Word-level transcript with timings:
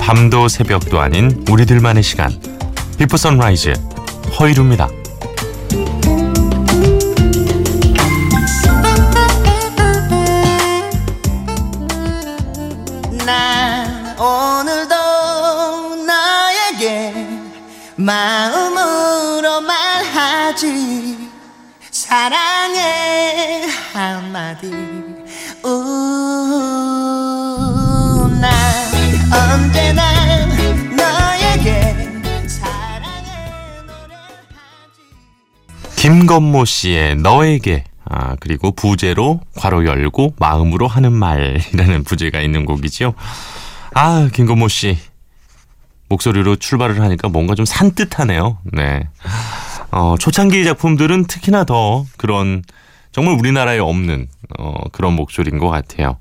밤도 0.00 0.48
새벽도 0.48 1.00
아닌 1.00 1.44
우리들만의 1.48 2.02
시간. 2.02 2.32
비포 2.98 3.16
선라이즈 3.16 3.72
허이루입니다. 4.38 4.88
마음으로 18.00 19.60
말하지 19.60 21.28
사랑해 21.90 23.66
한마디 23.92 24.89
김건모 36.10 36.64
씨의 36.64 37.16
너에게 37.18 37.84
아, 38.04 38.34
그리고 38.40 38.72
부제로 38.72 39.40
괄호 39.54 39.86
열고 39.86 40.34
마음으로 40.40 40.88
하는 40.88 41.12
말이라는 41.12 42.02
부제가 42.02 42.40
있는 42.40 42.64
곡이죠. 42.64 43.14
아, 43.94 44.28
김건모 44.32 44.66
씨 44.66 44.98
목소리로 46.08 46.56
출발을 46.56 47.00
하니까 47.00 47.28
뭔가 47.28 47.54
좀 47.54 47.64
산뜻하네요. 47.64 48.58
네. 48.72 49.08
어, 49.92 50.16
초창기 50.18 50.64
작품들은 50.64 51.26
특히나 51.26 51.62
더 51.62 52.04
그런 52.16 52.64
정말 53.12 53.38
우리나라에 53.38 53.78
없는 53.78 54.26
어, 54.58 54.74
그런 54.90 55.12
목소리인 55.14 55.58
것 55.58 55.68
같아요. 55.68 56.16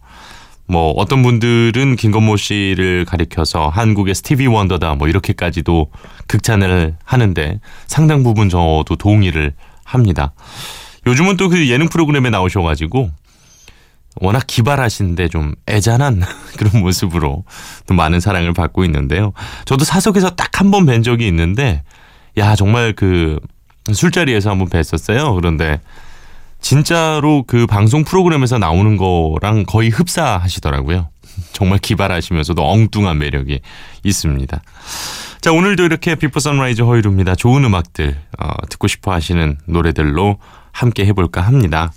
뭐 0.67 0.91
어떤 0.91 1.23
분들은 1.23 1.95
김건모 1.95 2.37
씨를 2.37 3.05
가리켜서 3.05 3.69
한국의 3.69 4.13
스티비 4.13 4.45
원더다 4.45 4.93
뭐 4.93 5.07
이렇게까지도 5.07 5.87
극찬을 6.27 6.95
하는데 7.03 7.59
상당 7.87 8.21
부분 8.21 8.49
저도 8.49 8.95
동의를 8.95 9.55
합니다. 9.89 10.33
요즘은 11.07 11.37
또 11.37 11.49
그 11.49 11.67
예능 11.69 11.87
프로그램에 11.89 12.29
나오셔가지고 12.29 13.09
워낙 14.21 14.43
기발하신데 14.47 15.29
좀 15.29 15.53
애잔한 15.67 16.21
그런 16.57 16.81
모습으로 16.81 17.43
또 17.87 17.93
많은 17.93 18.19
사랑을 18.19 18.53
받고 18.53 18.83
있는데요. 18.85 19.33
저도 19.65 19.85
사석에서 19.85 20.31
딱 20.31 20.49
한 20.61 20.71
번 20.71 20.85
뵌 20.85 21.03
적이 21.03 21.27
있는데 21.27 21.83
야 22.37 22.55
정말 22.55 22.93
그 22.93 23.39
술자리에서 23.91 24.49
한번 24.49 24.67
뵀었어요. 24.67 25.35
그런데 25.35 25.79
진짜로 26.61 27.43
그 27.47 27.65
방송 27.65 28.03
프로그램에서 28.03 28.57
나오는 28.57 28.97
거랑 28.97 29.63
거의 29.65 29.89
흡사하시더라고요. 29.89 31.07
정말 31.53 31.79
기발하시면서도 31.79 32.61
엉뚱한 32.69 33.17
매력이 33.17 33.59
있습니다. 34.03 34.61
자, 35.41 35.51
오늘도 35.51 35.83
이렇게 35.83 36.15
비포 36.15 36.39
선라이즈 36.39 36.81
허일후입니다. 36.81 37.35
좋은 37.35 37.63
음악들, 37.63 38.17
어, 38.39 38.49
듣고 38.69 38.87
싶어 38.87 39.11
하시는 39.13 39.57
노래들로 39.65 40.37
함께 40.71 41.05
해볼까 41.05 41.41
합니다. 41.41 41.91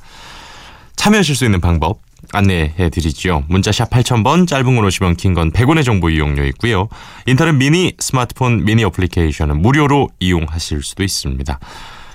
참여하실 0.96 1.34
수 1.34 1.44
있는 1.44 1.60
방법 1.60 2.00
안내해 2.32 2.88
드리죠. 2.88 3.44
문자샵 3.48 3.90
8000번, 3.90 4.46
짧은 4.46 4.64
건 4.76 4.86
50원, 4.86 5.16
긴 5.16 5.34
건 5.34 5.50
100원의 5.50 5.84
정보 5.84 6.08
이용료 6.08 6.44
있고요. 6.46 6.88
인터넷 7.26 7.52
미니, 7.52 7.92
스마트폰 7.98 8.64
미니 8.64 8.84
어플리케이션은 8.84 9.60
무료로 9.60 10.08
이용하실 10.20 10.82
수도 10.82 11.02
있습니다. 11.02 11.58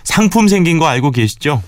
상품 0.04 0.48
생긴 0.48 0.80
거 0.80 0.88
알고 0.88 1.12
계시죠? 1.12 1.62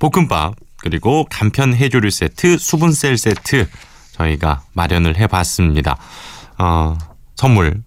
볶음밥, 0.00 0.54
그리고 0.78 1.24
간편 1.30 1.72
해조류 1.72 2.10
세트, 2.10 2.58
수분셀 2.58 3.16
세트 3.16 3.68
저희가 4.14 4.62
마련을 4.72 5.16
해봤습니다. 5.16 5.96
어, 6.58 6.96
선물 7.34 7.82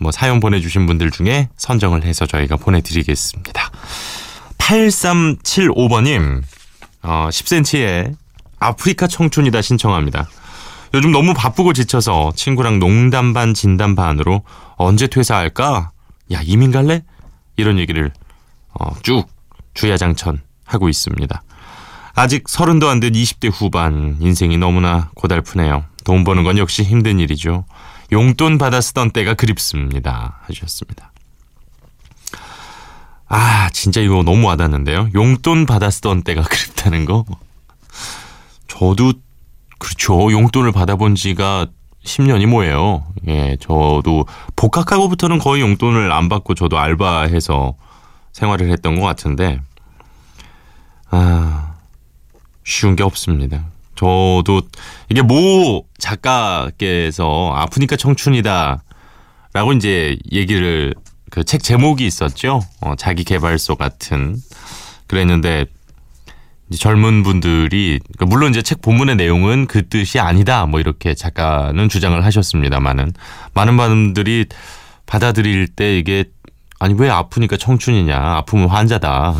뭐 0.00 0.10
사연 0.10 0.40
보내주신 0.40 0.86
분들 0.86 1.10
중에 1.10 1.48
선정을 1.56 2.04
해서 2.04 2.26
저희가 2.26 2.56
보내드리겠습니다. 2.56 3.70
8375번님, 4.58 6.42
어, 7.02 7.28
10cm의 7.30 8.16
아프리카 8.58 9.06
청춘이다 9.06 9.62
신청합니다. 9.62 10.28
요즘 10.94 11.10
너무 11.12 11.32
바쁘고 11.34 11.72
지쳐서 11.72 12.32
친구랑 12.36 12.78
농담 12.78 13.32
반 13.32 13.54
진담 13.54 13.94
반으로 13.94 14.42
언제 14.76 15.06
퇴사할까? 15.06 15.90
야 16.32 16.40
이민 16.44 16.70
갈래? 16.70 17.02
이런 17.56 17.78
얘기를 17.78 18.12
어, 18.78 18.90
쭉 19.02 19.26
주야장천 19.74 20.40
하고 20.64 20.88
있습니다. 20.88 21.42
아직 22.14 22.48
서른도 22.48 22.88
안 22.88 23.00
된 23.00 23.12
20대 23.12 23.50
후반 23.52 24.16
인생이 24.20 24.58
너무나 24.58 25.10
고달프네요. 25.14 25.84
돈 26.04 26.24
버는 26.24 26.44
건 26.44 26.58
역시 26.58 26.82
힘든 26.82 27.18
일이죠. 27.18 27.64
용돈 28.12 28.58
받아 28.58 28.80
쓰던 28.80 29.12
때가 29.12 29.34
그립습니다. 29.34 30.38
하셨습니다. 30.42 31.12
아, 33.28 33.70
진짜 33.70 34.00
이거 34.02 34.22
너무 34.22 34.46
와닿는데요. 34.48 35.08
용돈 35.14 35.64
받아 35.64 35.88
쓰던 35.90 36.22
때가 36.22 36.42
그립다는 36.42 37.06
거. 37.06 37.24
저도 38.68 39.14
그렇죠. 39.78 40.30
용돈을 40.30 40.72
받아본 40.72 41.14
지가 41.14 41.66
10년이 42.04 42.46
뭐예요. 42.46 43.06
예, 43.28 43.56
저도 43.60 44.26
복학하고부터는 44.56 45.38
거의 45.38 45.62
용돈을 45.62 46.12
안 46.12 46.28
받고 46.28 46.54
저도 46.54 46.78
알바해서 46.78 47.74
생활을 48.32 48.70
했던 48.70 48.98
것 49.00 49.06
같은데, 49.06 49.60
아, 51.10 51.71
쉬운 52.64 52.96
게 52.96 53.02
없습니다. 53.02 53.64
저도 53.94 54.62
이게 55.08 55.22
모 55.22 55.84
작가께서 55.98 57.52
아프니까 57.54 57.96
청춘이다 57.96 58.82
라고 59.52 59.72
이제 59.72 60.16
얘기를 60.32 60.94
그 61.30 61.42
책 61.44 61.62
제목이 61.62 62.06
있었죠. 62.06 62.60
어, 62.82 62.94
자기 62.96 63.24
개발서 63.24 63.76
같은 63.76 64.36
그랬는데 65.06 65.64
이제 66.68 66.78
젊은 66.78 67.22
분들이 67.22 68.00
그러니까 68.16 68.26
물론 68.26 68.50
이제 68.50 68.60
책 68.60 68.82
본문의 68.82 69.16
내용은 69.16 69.66
그 69.66 69.88
뜻이 69.88 70.18
아니다 70.20 70.66
뭐 70.66 70.78
이렇게 70.78 71.14
작가는 71.14 71.88
주장을 71.88 72.22
하셨습니다만은 72.22 73.14
많은 73.54 73.76
분들이 73.78 74.44
받아들일 75.06 75.68
때 75.68 75.98
이게 75.98 76.24
아니 76.78 76.94
왜 76.94 77.08
아프니까 77.08 77.56
청춘이냐 77.56 78.14
아프면 78.14 78.68
환자다 78.68 79.34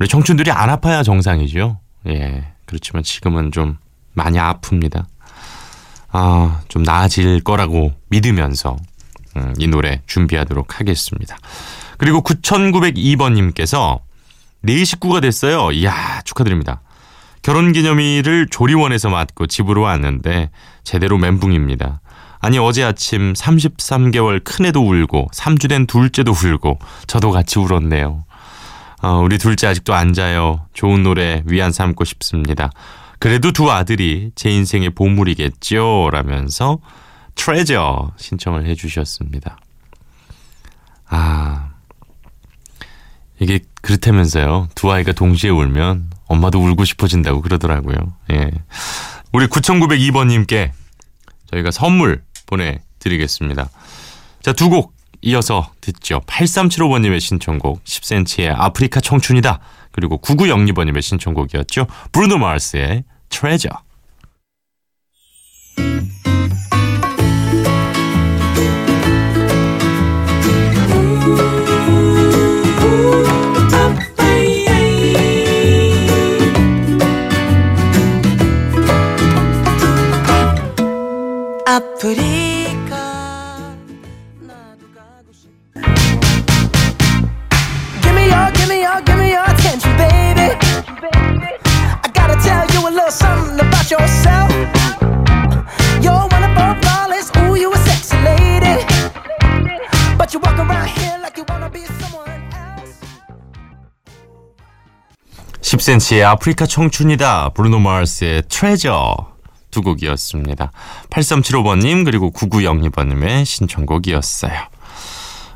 우리 0.00 0.08
청춘들이 0.08 0.50
안 0.50 0.70
아파야 0.70 1.02
정상이죠 1.02 1.78
예 2.08 2.44
그렇지만 2.66 3.02
지금은 3.02 3.52
좀 3.52 3.76
많이 4.14 4.38
아픕니다 4.38 5.04
아 6.12 6.60
좀 6.68 6.82
나아질 6.82 7.42
거라고 7.42 7.92
믿으면서 8.08 8.76
음, 9.36 9.54
이 9.58 9.68
노래 9.68 10.02
준비하도록 10.06 10.80
하겠습니다 10.80 11.36
그리고 11.98 12.22
9902번님께서 12.22 14.00
네 14.62 14.84
식구가 14.84 15.20
됐어요. 15.20 15.70
이야, 15.72 16.20
축하드립니다. 16.24 16.80
결혼 17.42 17.72
기념일을 17.72 18.48
조리원에서 18.50 19.10
맞고 19.10 19.46
집으로 19.46 19.82
왔는데 19.82 20.50
제대로 20.84 21.18
멘붕입니다. 21.18 22.00
아니 22.40 22.58
어제 22.58 22.82
아침 22.84 23.32
33개월 23.34 24.42
큰애도 24.44 24.82
울고 24.82 25.28
3주 25.32 25.68
된 25.68 25.86
둘째도 25.86 26.32
울고 26.32 26.78
저도 27.06 27.30
같이 27.30 27.58
울었네요. 27.58 28.24
어, 29.02 29.20
우리 29.20 29.38
둘째 29.38 29.66
아직도 29.66 29.94
안 29.94 30.12
자요. 30.12 30.66
좋은 30.74 31.02
노래 31.02 31.42
위안 31.46 31.72
삼고 31.72 32.04
싶습니다. 32.04 32.70
그래도 33.18 33.52
두 33.52 33.70
아들이 33.70 34.30
제 34.34 34.50
인생의 34.50 34.90
보물이겠죠. 34.90 36.10
라면서 36.12 36.78
트레저 37.34 38.12
신청을 38.16 38.66
해주셨습니다. 38.66 39.58
아 41.08 41.70
이게 43.38 43.60
그렇다면서요. 43.82 44.68
두 44.74 44.92
아이가 44.92 45.12
동시에 45.12 45.50
울면 45.50 46.10
엄마도 46.26 46.60
울고 46.62 46.84
싶어진다고 46.84 47.40
그러더라고요. 47.40 47.96
예. 48.32 48.50
우리 49.32 49.46
9902번님께 49.46 50.70
저희가 51.50 51.70
선물 51.70 52.22
보내드리겠습니다. 52.46 53.68
자, 54.42 54.52
두 54.52 54.68
곡 54.68 54.94
이어서 55.22 55.70
듣죠. 55.80 56.20
8375번님의 56.26 57.20
신청곡 57.20 57.84
10cm의 57.84 58.54
아프리카 58.56 59.00
청춘이다. 59.00 59.60
그리고 59.92 60.18
9902번님의 60.18 61.02
신청곡이었죠. 61.02 61.86
브루노 62.12 62.38
마르스의 62.38 63.04
트레저. 63.28 63.68
10cm의 105.90 106.22
아프리카 106.22 106.66
청춘이다. 106.66 107.50
브루노 107.50 107.80
마르스의 107.80 108.44
트레저 108.48 109.16
두 109.72 109.82
곡이었습니다. 109.82 110.70
8375번님 111.10 112.04
그리고 112.04 112.30
9902번님의 112.30 113.44
신청곡이었어요. 113.44 114.52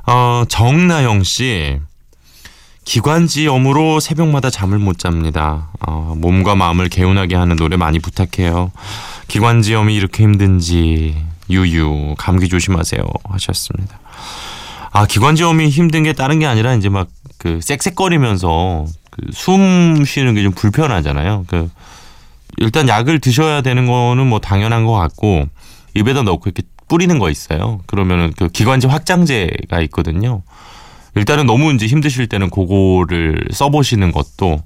어, 0.07 0.45
정나영 0.49 1.23
씨. 1.23 1.79
기관지염으로 2.85 4.01
새벽마다 4.01 4.51
잠을 4.51 4.79
못 4.79 4.99
잡니다. 4.99 5.71
어, 5.81 6.15
몸과 6.17 6.55
마음을 6.55 6.89
개운하게 6.89 7.37
하는 7.37 7.57
노래 7.57 7.77
많이 7.77 7.99
부탁해요. 8.01 8.73
기관지염이 9.29 9.95
이렇게 9.95 10.25
힘든지 10.25 11.17
유유 11.49 12.17
감기 12.19 12.49
조심하세요 12.49 13.05
하셨습니다. 13.25 14.01
아 14.95 15.07
기관지염이 15.07 15.69
힘든 15.69 16.03
게 16.05 16.13
다른 16.15 16.39
게 16.39 16.47
아니라 16.47 16.75
이제 16.75 16.89
막 16.89 17.09
그 17.39 17.59
쌕쌕거리면서 17.61 18.87
그 19.11 19.31
숨 19.35 20.05
쉬는 20.07 20.35
게 20.35 20.43
좀 20.43 20.53
불편하잖아요. 20.53 21.45
그 21.47 21.71
일단 22.57 22.89
약을 22.89 23.19
드셔야 23.21 23.61
되는 23.61 23.87
거는 23.87 24.27
뭐 24.27 24.39
당연한 24.39 24.87
것 24.87 24.93
같고 24.93 25.45
입에다 25.95 26.23
넣고 26.23 26.43
이렇게 26.47 26.63
뿌리는 26.89 27.19
거 27.19 27.29
있어요. 27.31 27.81
그러면은 27.87 28.33
그 28.39 28.49
기관지 28.49 28.87
확장제가 28.87 29.81
있거든요. 29.83 30.43
일단은 31.17 31.45
너무 31.47 31.73
이제 31.75 31.87
힘드실 31.87 32.29
때는 32.29 32.49
그거를 32.51 33.45
써보시는 33.53 34.11
것도 34.13 34.63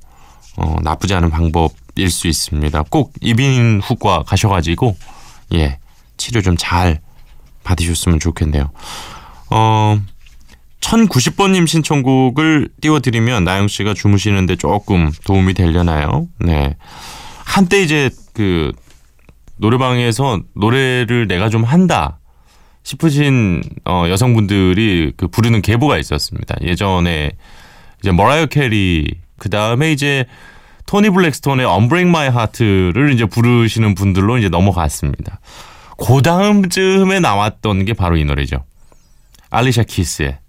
어, 0.56 0.76
나쁘지 0.82 1.14
않은 1.14 1.30
방법일 1.30 2.10
수 2.10 2.28
있습니다. 2.28 2.84
꼭 2.90 3.12
이빈 3.20 3.80
후과 3.82 4.22
가셔가지고 4.24 4.96
예 5.54 5.78
치료 6.16 6.42
좀 6.42 6.56
잘 6.56 7.00
받으셨으면 7.64 8.20
좋겠네요. 8.20 8.70
어 9.50 10.00
1090번님 10.80 11.66
신청곡을 11.66 12.68
띄워드리면 12.80 13.44
나영 13.44 13.68
씨가 13.68 13.94
주무시는데 13.94 14.56
조금 14.56 15.10
도움이 15.24 15.54
되려나요? 15.54 16.28
네. 16.38 16.76
한때 17.44 17.82
이제 17.82 18.10
그 18.32 18.72
노래방에서 19.56 20.40
노래를 20.54 21.26
내가 21.26 21.48
좀 21.48 21.64
한다 21.64 22.18
싶으신 22.84 23.62
어, 23.84 24.04
여성분들이 24.08 25.12
그 25.16 25.28
부르는 25.28 25.62
계보가 25.62 25.98
있었습니다. 25.98 26.54
예전에 26.62 27.32
이제 28.00 28.12
머라이어 28.12 28.46
캐리 28.46 29.10
그 29.38 29.50
다음에 29.50 29.92
이제 29.92 30.24
토니 30.86 31.10
브랙스톤의 31.10 31.66
Unbreak 31.66 32.08
My 32.08 32.28
Heart를 32.28 33.12
이제 33.12 33.26
부르시는 33.26 33.94
분들로 33.94 34.38
이제 34.38 34.48
넘어갔습니다. 34.48 35.40
그 35.98 36.22
다음쯤에 36.22 37.20
나왔던 37.20 37.84
게 37.84 37.92
바로 37.92 38.16
이 38.16 38.24
노래죠. 38.24 38.64
알리샤 39.50 39.82
키스의 39.82 40.28
어, 40.28 40.47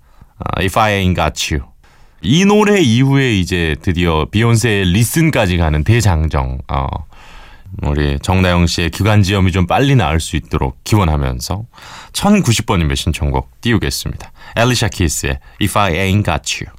If 0.60 0.80
I 0.80 1.04
Ain't 1.04 1.16
Got 1.16 1.54
You. 1.54 1.70
이 2.22 2.46
노래 2.46 2.80
이후에 2.82 3.36
이제 3.36 3.76
드디어 3.82 4.26
비욘세의 4.26 4.86
리슨까지 4.86 5.58
가는 5.58 5.84
대장정. 5.84 6.60
어, 6.68 6.88
우리 7.84 8.20
정나영 8.20 8.68
씨의 8.68 8.90
기관지염이 8.90 9.52
좀 9.52 9.68
빨리 9.68 9.96
나을 9.96 10.20
수 10.20 10.36
있도록 10.36 10.84
기원하면서 10.84 11.64
1090번님의 12.12 12.96
신청곡 12.96 13.62
띄우겠습니다. 13.62 14.32
엘리샤 14.56 14.90
키스의 14.90 15.40
If 15.62 15.78
I 15.78 15.94
Ain't 15.94 16.26
Got 16.26 16.66
You. 16.66 16.79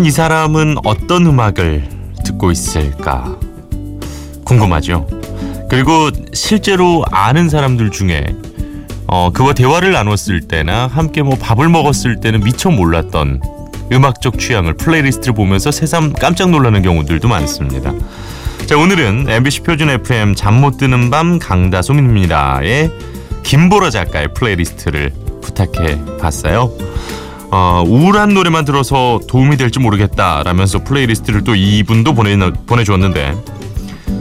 과연 0.00 0.06
이 0.06 0.10
사람은 0.10 0.76
어떤 0.84 1.26
음악을 1.26 1.86
듣고 2.24 2.50
있을까 2.50 3.36
궁금하죠. 4.44 5.06
그리고 5.68 6.10
실제로 6.32 7.04
아는 7.10 7.48
사람들 7.50 7.90
중에 7.90 8.24
어, 9.06 9.30
그와 9.30 9.52
대화를 9.52 9.92
나눴을 9.92 10.40
때나 10.48 10.86
함께 10.86 11.22
뭐 11.22 11.36
밥을 11.36 11.68
먹었을 11.68 12.20
때는 12.20 12.40
미처 12.40 12.70
몰랐던 12.70 13.40
음악적 13.92 14.38
취향을 14.38 14.74
플레이리스트를 14.74 15.34
보면서 15.34 15.70
새삼 15.70 16.14
깜짝 16.14 16.50
놀라는 16.50 16.82
경우들도 16.82 17.28
많습니다. 17.28 17.92
자 18.66 18.78
오늘은 18.78 19.26
MBC 19.28 19.60
표준 19.62 19.90
FM 19.90 20.34
잠 20.34 20.54
못 20.60 20.78
드는 20.78 21.10
밤 21.10 21.38
강다솜입니다의 21.38 22.90
김보라 23.42 23.90
작가의 23.90 24.28
플레이리스트를 24.34 25.12
부탁해 25.42 26.16
봤어요. 26.18 26.72
어, 27.50 27.82
우울한 27.86 28.34
노래만 28.34 28.64
들어서 28.64 29.20
도움이 29.28 29.56
될지 29.56 29.78
모르겠다라면서 29.80 30.84
플레이리스트를 30.84 31.42
또 31.42 31.54
이분도 31.54 32.14
보내 32.14 32.36
보내주었는데 32.66 33.34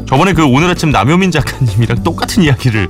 저번에 0.08 0.34
그 0.34 0.44
오늘 0.46 0.70
아침 0.70 0.92
남효민 0.92 1.32
작가님이랑 1.32 2.04
똑같은 2.04 2.44
이야기를 2.44 2.90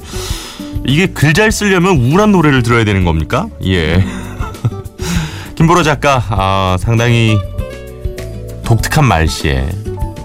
이게 0.87 1.07
글 1.07 1.33
잘 1.33 1.51
쓰려면 1.51 1.97
우울한 1.97 2.31
노래를 2.31 2.63
들어야 2.63 2.85
되는 2.85 3.03
겁니까? 3.03 3.47
예. 3.65 4.03
김보라 5.55 5.83
작가 5.83 6.23
아, 6.29 6.77
상당히 6.79 7.37
독특한 8.63 9.05
말씨에 9.05 9.67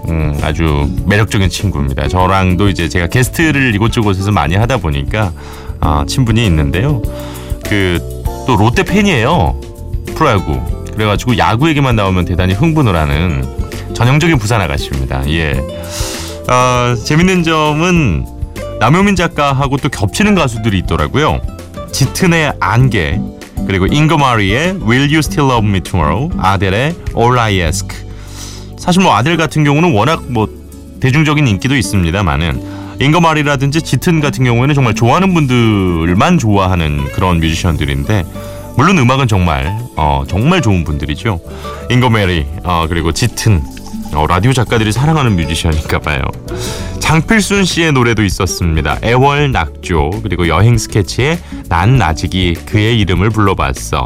음, 0.07 0.39
아주 0.41 0.89
매력적인 1.05 1.49
친구입니다. 1.49 2.07
저랑도 2.07 2.69
이제 2.69 2.87
제가 2.87 3.07
게스트를 3.07 3.75
이곳저곳에서 3.75 4.31
많이 4.31 4.55
하다 4.55 4.77
보니까 4.77 5.33
아, 5.81 6.05
친분이 6.07 6.45
있는데요. 6.45 7.01
그 7.67 8.15
또 8.45 8.55
롯데 8.55 8.83
팬이에요. 8.83 9.59
프로야구. 10.13 10.61
그래가지고 10.93 11.37
야구 11.37 11.67
얘기만 11.69 11.95
나오면 11.95 12.25
대단히 12.25 12.53
흥분을 12.53 12.95
하는 12.95 13.43
전형적인 13.93 14.37
부산 14.37 14.61
아가씨입니다. 14.61 15.29
예. 15.29 15.53
어, 16.49 16.95
재밌는 16.95 17.43
점은 17.43 18.25
남효민 18.79 19.15
작가하고 19.15 19.77
또 19.77 19.89
겹치는 19.89 20.35
가수들이 20.35 20.77
있더라고요. 20.79 21.41
짙은의 21.91 22.53
안개, 22.59 23.19
그리고 23.67 23.87
잉거마리의 23.87 24.79
Will 24.81 25.07
You 25.07 25.19
Still 25.19 25.49
Love 25.49 25.69
Me 25.69 25.81
Tomorrow, 25.81 26.29
아델의 26.37 26.95
All 27.17 27.39
I 27.39 27.61
Ask. 27.61 27.87
사실 28.77 29.01
뭐 29.01 29.15
아델 29.15 29.37
같은 29.37 29.63
경우는 29.63 29.93
워낙 29.93 30.23
뭐 30.27 30.47
대중적인 30.99 31.47
인기도 31.47 31.75
있습니다만은 31.75 32.75
잉거마리라든지 32.99 33.81
짙은 33.81 34.21
같은 34.21 34.45
경우에는 34.45 34.75
정말 34.75 34.93
좋아하는 34.93 35.33
분들만 35.33 36.37
좋아하는 36.37 37.05
그런 37.13 37.39
뮤지션들인데 37.39 38.23
물론 38.77 38.97
음악은 38.97 39.27
정말 39.27 39.77
어, 39.95 40.23
정말 40.27 40.61
좋은 40.61 40.83
분들이죠. 40.83 41.39
잉거메리 41.89 42.45
어, 42.63 42.85
그리고 42.89 43.11
짙은 43.11 43.61
어, 44.13 44.25
라디오 44.27 44.53
작가들이 44.53 44.91
사랑하는 44.91 45.35
뮤지션인가 45.35 45.99
봐요. 45.99 46.21
장필순 46.99 47.65
씨의 47.65 47.91
노래도 47.93 48.23
있었습니다. 48.23 48.97
애월 49.03 49.51
낙조 49.51 50.09
그리고 50.23 50.47
여행 50.47 50.77
스케치의 50.77 51.39
난 51.69 52.01
아직이 52.01 52.53
그의 52.65 52.99
이름을 52.99 53.29
불러봤어. 53.29 54.05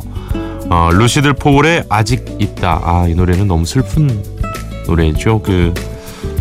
어, 0.70 0.90
루시들 0.94 1.34
폴의 1.34 1.86
아직 1.90 2.26
있다. 2.40 2.82
아 2.84 3.06
이 3.08 3.16
노래는 3.16 3.48
너무 3.48 3.66
슬픈 3.66 4.24
노래죠. 4.86 5.42
그 5.42 5.74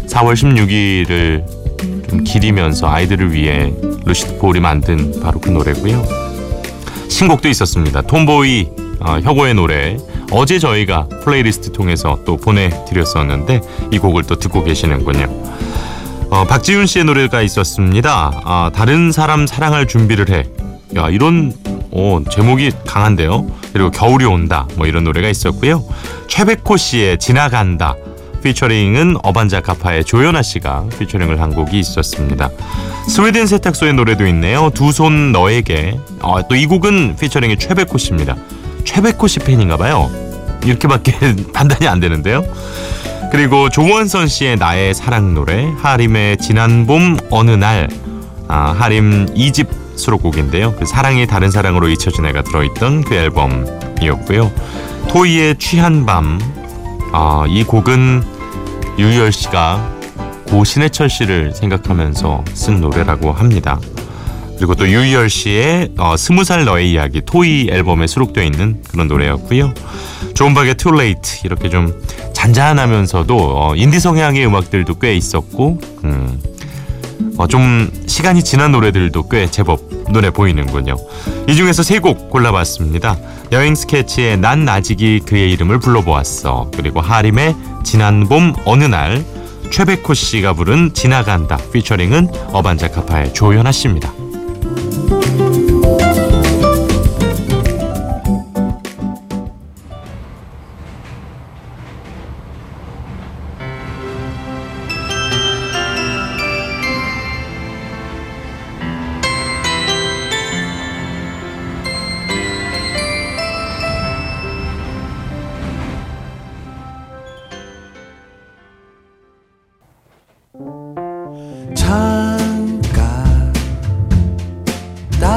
4월 0.08 0.34
16일을 0.34 2.08
좀 2.10 2.24
기리면서 2.24 2.88
아이들을 2.90 3.32
위해 3.32 3.72
루시드 4.04 4.38
폴이 4.38 4.60
만든 4.60 5.18
바로 5.20 5.40
그 5.40 5.48
노래고요. 5.50 6.27
신곡도 7.08 7.48
있었습니다. 7.48 8.02
Tomboy 8.02 8.68
어, 9.00 9.18
혁오의 9.22 9.54
노래 9.54 9.96
어제 10.32 10.58
저희가 10.58 11.08
플레이리스트 11.24 11.72
통해서 11.72 12.18
또 12.24 12.36
보내드렸었는데 12.36 13.60
이 13.92 13.98
곡을 13.98 14.24
또 14.24 14.36
듣고 14.36 14.64
계시는군요. 14.64 15.26
어, 16.30 16.44
박지윤 16.44 16.86
씨의 16.86 17.04
노래가 17.06 17.40
있었습니다. 17.42 18.42
아, 18.44 18.70
다른 18.74 19.12
사람 19.12 19.46
사랑할 19.46 19.86
준비를 19.86 20.28
해. 20.30 20.44
야, 20.96 21.08
이런 21.08 21.52
어, 21.90 22.20
제목이 22.30 22.72
강한데요. 22.86 23.46
그리고 23.72 23.90
겨울이 23.90 24.24
온다. 24.24 24.66
뭐 24.76 24.86
이런 24.86 25.04
노래가 25.04 25.28
있었고요. 25.28 25.84
최백호 26.28 26.76
씨의 26.76 27.18
지나간다. 27.18 27.94
피처링은 28.42 29.16
어반자카파의 29.22 30.04
조현아 30.04 30.42
씨가 30.42 30.86
피처링을 30.98 31.40
한 31.40 31.54
곡이 31.54 31.78
있었습니다. 31.78 32.50
스웨덴 33.08 33.46
세탁소의 33.46 33.94
노래도 33.94 34.26
있네요. 34.28 34.70
두 34.70 34.90
손 34.92 35.32
너에게. 35.32 35.98
어, 36.20 36.46
또 36.48 36.62
이 36.62 36.66
곡은 36.66 37.16
피처링이 37.16 37.56
최백호 37.58 37.98
씨입니다. 37.98 38.36
최백호 38.84 39.26
씨 39.26 39.38
팬인가 39.40 39.76
봐요. 39.76 40.10
이렇게밖에 40.64 41.12
판단이 41.52 41.86
안 41.86 42.00
되는데요. 42.00 42.42
그리고 43.30 43.68
조원선 43.68 44.26
씨의 44.28 44.56
나의 44.56 44.94
사랑 44.94 45.34
노래, 45.34 45.70
하림의 45.82 46.38
지난 46.38 46.86
봄 46.86 47.16
어느 47.30 47.50
날, 47.50 47.88
아, 48.48 48.74
하림 48.78 49.26
2집 49.34 49.68
수록곡인데요. 49.96 50.74
그 50.76 50.86
사랑이 50.86 51.26
다른 51.26 51.50
사랑으로 51.50 51.88
잊혀진 51.88 52.24
애가 52.24 52.42
들어있던 52.44 53.02
그 53.04 53.14
앨범이었고요. 53.14 54.50
토이의 55.08 55.56
취한 55.58 56.06
밤, 56.06 56.38
아, 57.12 57.44
이 57.48 57.64
곡은 57.64 58.22
유희열 58.98 59.32
씨가 59.32 59.96
고 60.48 60.64
신해철 60.64 61.08
씨를 61.08 61.52
생각하면서 61.52 62.44
쓴 62.54 62.80
노래라고 62.80 63.32
합니다. 63.32 63.78
그리고 64.56 64.74
또 64.74 64.88
유희열 64.88 65.30
씨의 65.30 65.92
어, 65.98 66.16
스무 66.16 66.42
살 66.42 66.64
너의 66.64 66.90
이야기 66.90 67.20
토이 67.20 67.68
앨범에 67.70 68.06
수록되어 68.06 68.42
있는 68.44 68.82
그런 68.90 69.06
노래였고요. 69.06 69.72
존박의 70.34 70.74
Too 70.74 70.98
Late 70.98 71.40
이렇게 71.44 71.68
좀 71.68 71.92
잔잔하면서도 72.32 73.36
어, 73.36 73.74
인디 73.76 74.00
성향의 74.00 74.44
음악들도 74.46 74.98
꽤 74.98 75.14
있었고 75.14 75.80
음, 76.04 76.40
어, 77.36 77.46
좀 77.46 77.90
시간이 78.06 78.42
지난 78.42 78.72
노래들도 78.72 79.28
꽤 79.28 79.50
제법 79.50 79.80
눈에 80.10 80.30
보이는군요. 80.30 80.96
이 81.48 81.54
중에서 81.54 81.82
세 81.82 81.98
곡 82.00 82.30
골라봤습니다. 82.30 83.16
여행 83.52 83.74
스케치의 83.74 84.38
난 84.38 84.68
아직이 84.68 85.20
그의 85.24 85.52
이름을 85.52 85.78
불러보았어. 85.80 86.70
그리고 86.76 87.00
하림의 87.00 87.56
지난 87.84 88.28
봄 88.28 88.54
어느 88.64 88.84
날 88.84 89.24
최백호 89.70 90.14
씨가 90.14 90.54
부른 90.54 90.94
지나간다 90.94 91.58
피처링은 91.72 92.28
어반자카파의 92.52 93.34
조연아 93.34 93.72
씨입니다. 93.72 94.12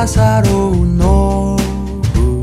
따사로운 0.01 0.99
오후. 0.99 2.41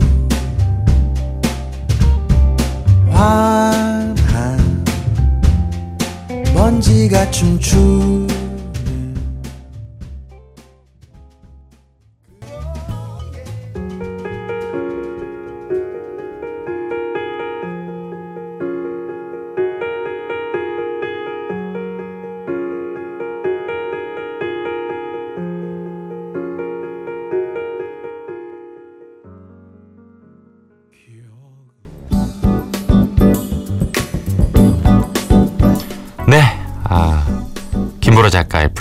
환한 3.10 4.84
먼지가 6.54 7.28
춤추 7.32 8.17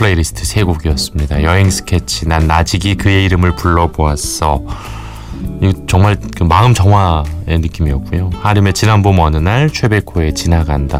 플레이리스트 0.07 0.45
세 0.45 0.63
곡이었습니다. 0.63 1.43
여행 1.43 1.69
스케치, 1.69 2.27
나직이 2.29 2.95
그의 2.95 3.25
이름을 3.25 3.55
불러보았어. 3.55 4.63
이 5.61 5.73
정말 5.85 6.15
그 6.35 6.43
마음 6.43 6.73
정화의 6.73 7.59
느낌이었고요. 7.59 8.29
하림의 8.41 8.71
지난 8.71 9.01
봄 9.01 9.19
어느 9.19 9.35
날, 9.35 9.69
최백호의 9.69 10.33
지나간다. 10.33 10.99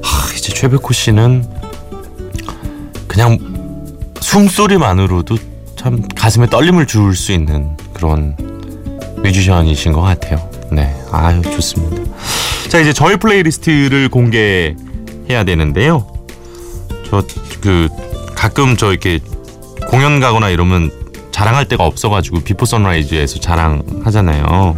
하, 0.00 0.32
이제 0.36 0.52
최백호 0.52 0.92
씨는 0.92 1.44
그냥 3.08 3.38
숨소리만으로도 4.20 5.36
참 5.74 6.06
가슴에 6.14 6.46
떨림을 6.46 6.86
줄 6.86 7.16
수 7.16 7.32
있는 7.32 7.76
그런 7.94 8.36
뮤지션이신 9.24 9.92
것 9.92 10.02
같아요. 10.02 10.48
네, 10.70 10.94
아유 11.10 11.42
좋습니다. 11.42 12.12
자 12.68 12.78
이제 12.78 12.92
저희 12.92 13.16
플레이리스트를 13.16 14.08
공개해야 14.08 15.42
되는데요. 15.44 16.06
저 17.10 17.24
그 17.66 17.88
가끔 18.36 18.76
저 18.76 18.90
이렇게 18.90 19.18
공연 19.90 20.20
가거나 20.20 20.50
이러면 20.50 20.90
자랑할 21.32 21.66
데가 21.66 21.84
없어가지고 21.84 22.40
비포 22.40 22.64
선라이즈에서 22.64 23.40
자랑하잖아요. 23.40 24.76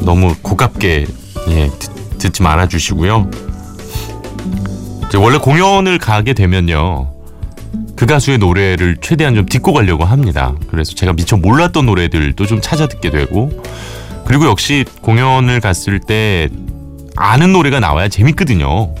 너무 0.00 0.34
고깝게 0.42 1.06
예 1.48 1.70
듣, 1.78 2.18
듣지 2.18 2.42
말아 2.42 2.68
주시고요. 2.68 3.30
이제 5.08 5.18
원래 5.18 5.38
공연을 5.38 5.98
가게 5.98 6.34
되면요. 6.34 7.12
그 7.96 8.04
가수의 8.04 8.38
노래를 8.38 8.98
최대한 9.00 9.34
좀 9.34 9.46
듣고 9.46 9.72
가려고 9.72 10.04
합니다. 10.04 10.54
그래서 10.70 10.92
제가 10.94 11.14
미처 11.14 11.36
몰랐던 11.36 11.86
노래들도 11.86 12.44
좀 12.46 12.60
찾아 12.60 12.86
듣게 12.86 13.10
되고 13.10 13.50
그리고 14.26 14.46
역시 14.46 14.84
공연을 15.00 15.60
갔을 15.60 16.00
때 16.00 16.48
아는 17.16 17.52
노래가 17.52 17.80
나와야 17.80 18.08
재밌거든요. 18.08 18.94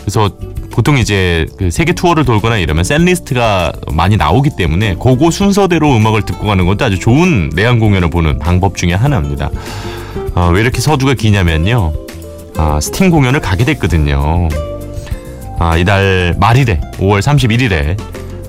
그래서 0.00 0.30
보통 0.70 0.98
이제 0.98 1.46
그 1.58 1.70
세계 1.70 1.92
투어를 1.92 2.24
돌거나 2.24 2.58
이러면 2.58 2.84
setlist가 2.84 3.72
많이 3.92 4.16
나오기 4.16 4.50
때문에 4.56 4.94
그거 4.94 5.30
순서대로 5.30 5.96
음악을 5.96 6.22
듣고 6.22 6.46
가는 6.46 6.64
것도 6.66 6.84
아주 6.84 6.98
좋은 6.98 7.50
내한 7.54 7.78
공연을 7.78 8.10
보는 8.10 8.38
방법 8.38 8.76
중에 8.76 8.94
하나입니다. 8.94 9.50
어, 10.34 10.50
왜 10.52 10.60
이렇게 10.60 10.80
서두가 10.80 11.14
기냐면요. 11.14 11.92
아, 12.56 12.80
스팅 12.80 13.10
공연을 13.10 13.40
가게 13.40 13.64
됐거든요. 13.64 14.48
아, 15.58 15.76
이달 15.76 16.34
말일에 16.38 16.80
5월 16.98 17.20
31일에 17.20 17.96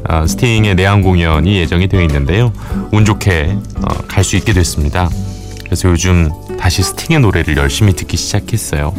아, 0.08 0.26
스팅의 0.28 0.76
내한 0.76 1.02
공연이 1.02 1.58
예정이 1.58 1.88
되어 1.88 2.02
있는데요. 2.02 2.54
운 2.92 3.06
좋게 3.06 3.58
어, 3.78 3.88
갈수 4.08 4.36
있게 4.38 4.54
됐습니다. 4.54 5.10
그래서 5.64 5.90
요즘 5.90 6.30
다시 6.60 6.84
스팅의 6.84 7.22
노래를 7.22 7.58
열심히 7.58 7.94
듣기 7.94 8.18
시작했어요. 8.18 8.94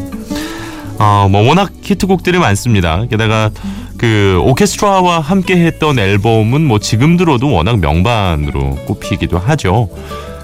어, 1.02 1.28
뭐 1.28 1.42
워낙 1.48 1.72
히트곡들이 1.82 2.38
많습니다. 2.38 3.04
게다가 3.06 3.50
그 3.98 4.40
오케스트라와 4.44 5.18
함께 5.18 5.56
했던 5.56 5.98
앨범은 5.98 6.64
뭐 6.64 6.78
지금 6.78 7.16
들어도 7.16 7.50
워낙 7.50 7.80
명반으로 7.80 8.76
꼽히기도 8.86 9.36
하죠. 9.36 9.88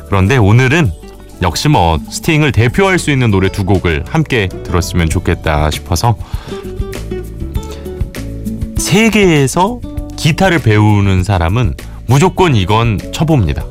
그런데 0.08 0.36
오늘은 0.36 0.90
역시 1.42 1.68
뭐 1.68 2.00
스팅을 2.10 2.50
대표할 2.50 2.98
수 2.98 3.12
있는 3.12 3.30
노래 3.30 3.48
두 3.48 3.64
곡을 3.64 4.02
함께 4.08 4.48
들었으면 4.48 5.08
좋겠다 5.08 5.70
싶어서 5.70 6.16
세계에서 8.76 9.78
기타를 10.16 10.58
배우는 10.58 11.22
사람은 11.22 11.74
무조건 12.06 12.56
이건 12.56 12.98
쳐봅니다. 13.12 13.64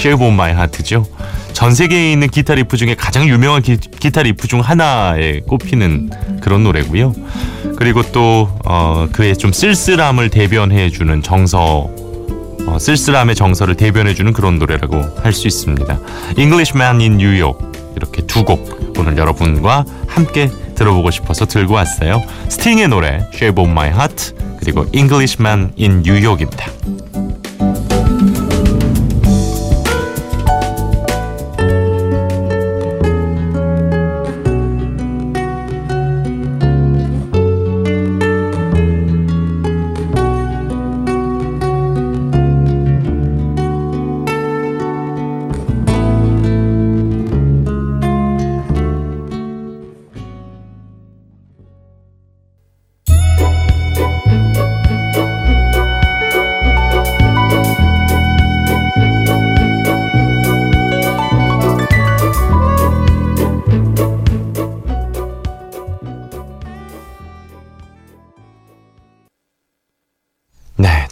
Shape 0.00 0.24
of 0.26 0.32
My 0.32 0.50
Heart죠. 0.52 1.06
전 1.52 1.74
세계에 1.74 2.12
있는 2.12 2.28
기타 2.28 2.54
리프 2.54 2.78
중에 2.78 2.94
가장 2.94 3.28
유명한 3.28 3.60
기, 3.60 3.76
타 4.10 4.22
리프 4.22 4.48
중 4.48 4.60
하나에 4.60 5.40
꼽히는 5.40 6.10
그런 6.40 6.64
노래고요. 6.64 7.12
그리고 7.76 8.02
또 8.10 8.48
어, 8.64 9.08
그의 9.12 9.36
좀 9.36 9.52
쓸쓸함을 9.52 10.30
대변해 10.30 10.88
주는 10.88 11.22
정서, 11.22 11.90
어, 12.66 12.78
쓸쓸함의 12.80 13.34
정서를 13.34 13.74
대변해 13.74 14.14
주는 14.14 14.32
그런 14.32 14.58
노래라고 14.58 15.02
할 15.22 15.34
수 15.34 15.46
있습니다. 15.46 15.98
Englishman 16.38 17.00
in 17.00 17.12
New 17.20 17.38
York 17.38 17.62
이렇게 17.96 18.22
두 18.22 18.42
곡 18.44 18.94
오늘 18.98 19.18
여러분과 19.18 19.84
함께 20.06 20.48
들어보고 20.76 21.10
싶어서 21.10 21.44
들고 21.44 21.74
왔어요. 21.74 22.22
스팅의 22.48 22.88
노래 22.88 23.26
Shape 23.34 23.62
of 23.62 23.70
My 23.70 23.88
Heart 23.88 24.32
그리고 24.58 24.86
Englishman 24.92 25.72
in 25.78 26.02
New 26.06 26.24
York입니다. 26.24 26.70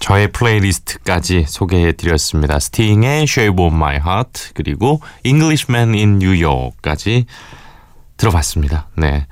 저의 0.09 0.29
플레이리스트까지 0.29 1.45
소개해드렸습니다. 1.47 2.59
스팅의 2.59 3.25
Shape 3.25 3.63
of 3.63 3.75
My 3.75 3.97
Heart 3.97 4.53
그리고 4.55 5.03
Englishman 5.23 5.93
in 5.93 6.17
New 6.17 6.43
York까지 6.43 7.27
들어봤습니다. 8.17 8.89
네. 8.97 9.27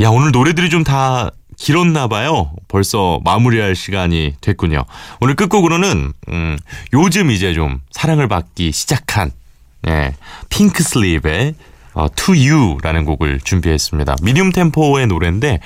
야 0.00 0.08
오늘 0.08 0.32
노래들이 0.32 0.70
좀 0.70 0.84
다 0.84 1.30
길었나 1.58 2.08
봐요. 2.08 2.50
벌써 2.66 3.20
마무리할 3.24 3.76
시간이 3.76 4.36
됐군요. 4.40 4.86
오늘 5.20 5.34
끝곡으로는 5.34 6.14
음, 6.28 6.58
요즘 6.94 7.30
이제 7.30 7.52
좀 7.52 7.80
사랑을 7.90 8.26
받기 8.26 8.72
시작한 8.72 9.32
네, 9.82 10.14
핑크슬립의 10.48 11.54
어, 11.92 12.06
To 12.16 12.34
You라는 12.34 13.04
곡을 13.04 13.40
준비했습니다. 13.40 14.16
미디움 14.22 14.50
템포의 14.50 15.08
노래인데 15.08 15.60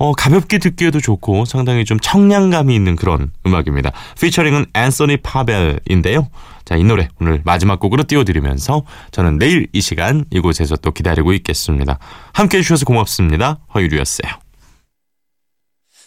어, 0.00 0.12
가볍게 0.12 0.56
듣기에도 0.56 0.98
좋고 0.98 1.44
상당히 1.44 1.84
좀 1.84 2.00
청량감이 2.00 2.74
있는 2.74 2.96
그런 2.96 3.30
음악입니다. 3.46 3.92
피처링은 4.18 4.64
앤서니 4.72 5.18
파벨인데요. 5.18 6.30
자, 6.64 6.76
이 6.76 6.84
노래 6.84 7.10
오늘 7.20 7.42
마지막 7.44 7.78
곡으로 7.78 8.04
띄워드리면서 8.04 8.82
저는 9.10 9.38
내일 9.38 9.68
이 9.74 9.82
시간 9.82 10.24
이곳에서 10.30 10.76
또 10.76 10.92
기다리고 10.92 11.34
있겠습니다. 11.34 11.98
함께 12.32 12.58
해주셔서 12.58 12.86
고맙습니다. 12.86 13.58
허유리였어요. 13.74 14.32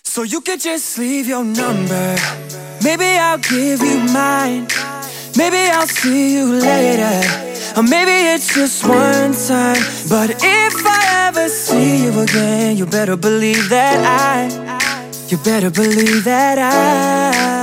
So 0.04 0.24
you 0.24 0.42
could 0.44 0.60
just 0.60 1.00
leave 1.00 1.32
your 1.32 1.48
number. 1.48 2.16
Maybe 2.84 3.06
I'll 3.20 3.40
give 3.40 3.86
you 3.86 4.00
mine. 4.10 4.93
Maybe 5.36 5.58
I'll 5.58 5.88
see 5.88 6.36
you 6.36 6.46
later. 6.54 7.22
Or 7.76 7.84
maybe 7.84 8.12
it's 8.34 8.54
just 8.54 8.88
one 8.88 9.34
time. 9.34 9.82
But 10.08 10.30
if 10.44 10.76
I 10.86 11.28
ever 11.28 11.50
see 11.50 12.04
you 12.06 12.20
again, 12.20 12.78
you 12.78 12.86
better 12.86 13.18
believe 13.18 13.70
that 13.70 14.00
I. 14.06 14.48
You 15.30 15.38
better 15.38 15.72
believe 15.72 16.24
that 16.26 16.60
I. 16.60 17.63